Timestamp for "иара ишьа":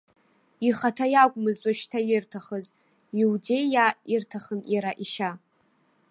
4.73-5.31